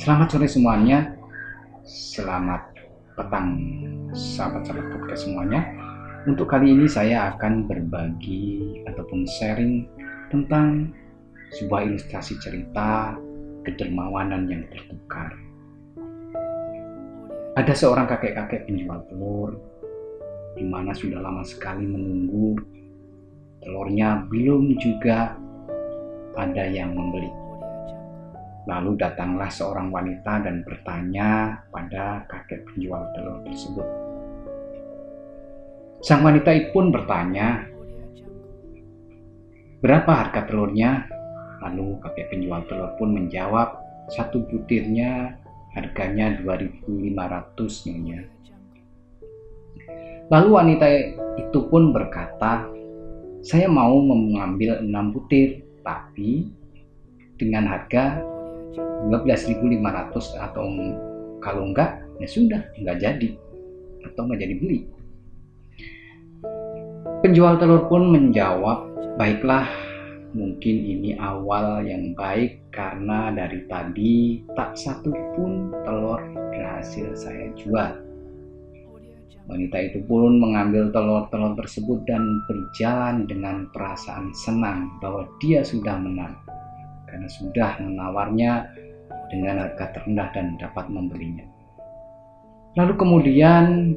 Selamat 0.00 0.32
sore 0.32 0.48
semuanya. 0.48 1.12
Selamat 1.84 2.72
petang 3.20 3.60
sahabat-sahabat 4.16 4.96
podcast 4.96 5.28
semuanya. 5.28 5.60
Untuk 6.24 6.48
kali 6.48 6.72
ini 6.72 6.88
saya 6.88 7.36
akan 7.36 7.68
berbagi 7.68 8.80
ataupun 8.88 9.28
sharing 9.28 9.84
tentang 10.32 10.88
sebuah 11.52 11.84
ilustrasi 11.84 12.32
cerita 12.40 13.12
kedermawanan 13.68 14.48
yang 14.48 14.64
tertukar. 14.72 15.36
Ada 17.60 17.76
seorang 17.76 18.08
kakek-kakek 18.08 18.72
penjual 18.72 19.04
telur 19.04 19.52
di 20.56 20.64
mana 20.64 20.96
sudah 20.96 21.20
lama 21.20 21.44
sekali 21.44 21.84
menunggu 21.84 22.56
telurnya 23.60 24.24
belum 24.32 24.80
juga 24.80 25.36
ada 26.40 26.64
yang 26.64 26.96
membeli. 26.96 27.39
Lalu 28.70 28.94
datanglah 28.94 29.50
seorang 29.50 29.90
wanita 29.90 30.46
dan 30.46 30.62
bertanya 30.62 31.58
pada 31.74 32.22
kakek 32.30 32.62
penjual 32.70 33.02
telur 33.18 33.42
tersebut. 33.42 33.88
Sang 36.06 36.22
wanita 36.22 36.54
pun 36.70 36.94
bertanya, 36.94 37.66
"Berapa 39.82 40.22
harga 40.22 40.46
telurnya?" 40.46 41.02
Lalu 41.66 41.98
kakek 41.98 42.30
penjual 42.30 42.62
telur 42.70 42.94
pun 42.94 43.10
menjawab, 43.10 43.74
"Satu 44.06 44.46
butirnya 44.46 45.34
harganya 45.74 46.38
2500 46.38 47.82
nyonya." 47.90 48.22
Lalu 50.30 50.48
wanita 50.54 50.86
itu 51.42 51.58
pun 51.66 51.90
berkata, 51.90 52.70
"Saya 53.42 53.66
mau 53.66 53.98
mengambil 53.98 54.78
enam 54.78 55.10
butir, 55.10 55.58
tapi 55.82 56.54
dengan 57.34 57.66
harga 57.66 58.22
12.500 58.76 60.38
atau 60.38 60.64
kalau 61.40 61.72
enggak 61.72 62.04
ya 62.20 62.28
sudah 62.28 62.62
enggak 62.76 63.00
jadi. 63.00 63.30
Atau 64.04 64.28
enggak 64.28 64.46
jadi 64.46 64.54
beli. 64.60 64.78
Penjual 67.20 67.60
telur 67.60 67.84
pun 67.88 68.08
menjawab 68.12 68.88
baiklah 69.20 69.68
mungkin 70.32 70.76
ini 70.86 71.18
awal 71.18 71.84
yang 71.84 72.16
baik 72.16 72.70
karena 72.70 73.34
dari 73.34 73.66
tadi 73.66 74.40
tak 74.56 74.78
satu 74.78 75.10
pun 75.36 75.68
telur 75.84 76.20
berhasil 76.54 77.12
saya 77.12 77.52
jual. 77.58 77.92
Wanita 79.50 79.78
itu 79.82 79.98
pun 80.06 80.38
mengambil 80.38 80.94
telur-telur 80.94 81.58
tersebut 81.58 82.06
dan 82.06 82.22
berjalan 82.46 83.26
dengan 83.26 83.66
perasaan 83.74 84.30
senang 84.30 84.94
bahwa 85.02 85.26
dia 85.42 85.66
sudah 85.66 85.98
menang 85.98 86.38
karena 87.10 87.28
sudah 87.28 87.82
menawarnya 87.82 88.70
dengan 89.30 89.66
harga 89.66 89.94
terendah 89.94 90.28
dan 90.34 90.54
dapat 90.58 90.86
membelinya. 90.90 91.46
Lalu 92.78 92.94
kemudian 92.94 93.94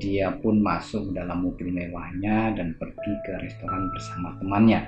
dia 0.00 0.32
pun 0.40 0.58
masuk 0.58 1.12
dalam 1.14 1.44
mobil 1.44 1.70
mewahnya 1.70 2.56
dan 2.56 2.74
pergi 2.80 3.12
ke 3.22 3.32
restoran 3.40 3.92
bersama 3.94 4.34
temannya. 4.40 4.80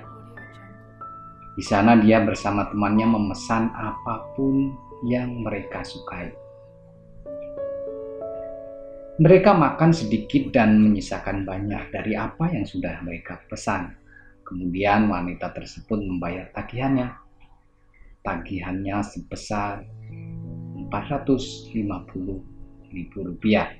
Di 1.56 1.64
sana 1.64 1.96
dia 1.96 2.20
bersama 2.20 2.68
temannya 2.68 3.08
memesan 3.08 3.72
apa 3.72 4.28
pun 4.36 4.76
yang 5.08 5.40
mereka 5.40 5.80
sukai. 5.84 6.32
Mereka 9.16 9.56
makan 9.56 9.96
sedikit 9.96 10.52
dan 10.52 10.76
menyisakan 10.76 11.48
banyak 11.48 11.88
dari 11.88 12.12
apa 12.12 12.52
yang 12.52 12.68
sudah 12.68 13.00
mereka 13.00 13.40
pesan. 13.48 13.96
Kemudian 14.44 15.08
wanita 15.08 15.56
tersebut 15.56 16.04
membayar 16.04 16.52
tagihannya 16.52 17.25
tagihannya 18.26 18.98
sebesar 19.06 19.86
450 20.90 22.90
ribu 22.90 23.18
rupiah. 23.22 23.70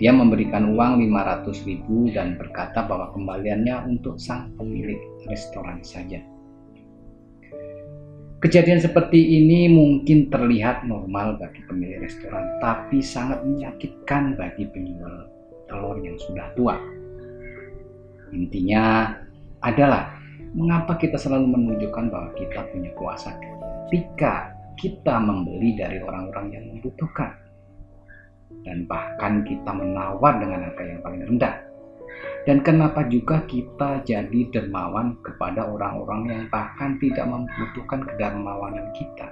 Dia 0.00 0.16
memberikan 0.16 0.72
uang 0.72 1.04
500 1.04 1.68
ribu 1.68 2.08
dan 2.08 2.40
berkata 2.40 2.88
bahwa 2.88 3.12
kembaliannya 3.12 3.84
untuk 3.84 4.16
sang 4.16 4.48
pemilik 4.56 4.96
restoran 5.28 5.84
saja. 5.84 6.24
Kejadian 8.40 8.80
seperti 8.80 9.20
ini 9.20 9.68
mungkin 9.68 10.32
terlihat 10.32 10.88
normal 10.88 11.36
bagi 11.36 11.60
pemilik 11.68 12.00
restoran, 12.00 12.48
tapi 12.64 13.04
sangat 13.04 13.44
menyakitkan 13.44 14.40
bagi 14.40 14.64
penjual 14.72 15.28
telur 15.68 16.00
yang 16.00 16.16
sudah 16.16 16.48
tua. 16.56 16.80
Intinya 18.32 19.12
adalah 19.60 20.19
mengapa 20.54 20.98
kita 20.98 21.16
selalu 21.16 21.50
menunjukkan 21.54 22.10
bahwa 22.10 22.30
kita 22.34 22.66
punya 22.70 22.90
kuasa? 22.98 23.34
Ketika 23.90 24.60
kita 24.80 25.20
membeli 25.20 25.76
dari 25.76 26.00
orang-orang 26.00 26.46
yang 26.56 26.64
membutuhkan. 26.72 27.36
Dan 28.64 28.84
bahkan 28.88 29.44
kita 29.44 29.70
menawar 29.72 30.40
dengan 30.40 30.68
harga 30.68 30.84
yang 30.84 31.00
paling 31.04 31.22
rendah. 31.24 31.54
Dan 32.48 32.64
kenapa 32.64 33.04
juga 33.08 33.44
kita 33.44 34.04
jadi 34.04 34.40
dermawan 34.52 35.16
kepada 35.20 35.68
orang-orang 35.68 36.20
yang 36.28 36.42
bahkan 36.48 36.96
tidak 37.00 37.28
membutuhkan 37.28 38.04
kedermawanan 38.04 38.88
kita? 38.96 39.28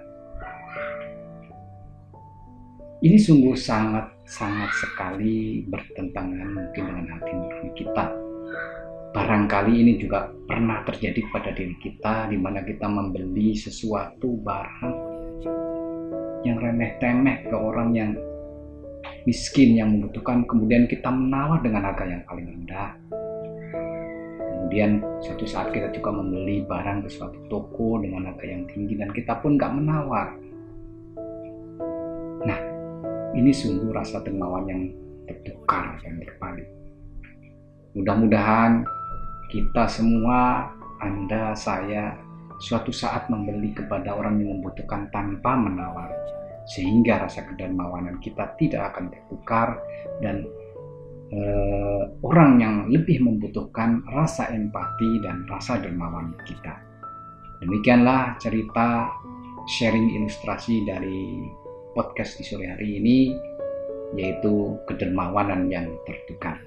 Ini 2.98 3.16
sungguh 3.20 3.54
sangat-sangat 3.54 4.70
sekali 4.74 5.64
bertentangan 5.70 6.50
mungkin 6.50 6.82
dengan 6.82 7.06
hati 7.14 7.30
nurani 7.30 7.70
kita 7.78 8.04
Barangkali 9.08 9.72
ini 9.80 9.92
juga 9.96 10.28
pernah 10.44 10.84
terjadi 10.84 11.24
pada 11.32 11.48
diri 11.56 11.72
kita 11.80 12.28
di 12.28 12.36
mana 12.36 12.60
kita 12.60 12.84
membeli 12.84 13.56
sesuatu 13.56 14.36
barang 14.44 14.96
yang 16.44 16.60
remeh-temeh 16.60 17.48
ke 17.48 17.56
orang 17.56 17.96
yang 17.96 18.10
miskin 19.24 19.80
yang 19.80 19.96
membutuhkan. 19.96 20.44
Kemudian 20.44 20.84
kita 20.84 21.08
menawar 21.08 21.64
dengan 21.64 21.88
harga 21.88 22.04
yang 22.04 22.22
paling 22.28 22.46
rendah. 22.52 22.90
Kemudian 24.44 25.00
suatu 25.24 25.48
saat 25.48 25.72
kita 25.72 25.88
juga 25.96 26.12
membeli 26.12 26.60
barang 26.68 27.08
ke 27.08 27.08
suatu 27.08 27.40
toko 27.48 28.04
dengan 28.04 28.28
harga 28.28 28.44
yang 28.44 28.68
tinggi 28.68 28.92
dan 29.00 29.08
kita 29.16 29.40
pun 29.40 29.56
nggak 29.56 29.72
menawar. 29.72 30.36
Nah 32.44 32.60
ini 33.32 33.48
sungguh 33.48 33.88
rasa 33.88 34.20
dermawan 34.20 34.68
yang 34.68 34.82
tertukar 35.24 35.96
yang 36.04 36.20
terbalik. 36.20 36.68
Mudah-mudahan 37.96 38.84
kita 39.48 39.88
semua, 39.88 40.68
Anda, 41.00 41.56
saya, 41.56 42.16
suatu 42.60 42.92
saat 42.92 43.30
membeli 43.32 43.72
kepada 43.72 44.12
orang 44.12 44.42
yang 44.42 44.60
membutuhkan 44.60 45.08
tanpa 45.14 45.56
menawar, 45.56 46.10
sehingga 46.68 47.24
rasa 47.24 47.48
kedermawanan 47.48 48.20
kita 48.20 48.52
tidak 48.60 48.92
akan 48.94 49.08
tertukar 49.08 49.80
dan 50.20 50.44
eh, 51.32 52.02
orang 52.20 52.60
yang 52.60 52.76
lebih 52.92 53.24
membutuhkan 53.24 54.04
rasa 54.12 54.52
empati 54.52 55.24
dan 55.24 55.48
rasa 55.48 55.80
dermawan 55.80 56.36
kita. 56.44 56.76
Demikianlah 57.64 58.36
cerita 58.38 59.10
sharing 59.66 60.14
ilustrasi 60.20 60.86
dari 60.86 61.48
podcast 61.96 62.38
di 62.38 62.44
sore 62.46 62.66
hari 62.68 63.00
ini, 63.00 63.18
yaitu 64.14 64.78
kedermawanan 64.86 65.66
yang 65.72 65.88
tertukar. 66.06 66.58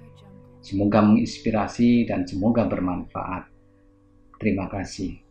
Semoga 0.61 1.01
menginspirasi 1.01 2.05
dan 2.05 2.29
semoga 2.29 2.69
bermanfaat. 2.69 3.49
Terima 4.37 4.69
kasih. 4.69 5.30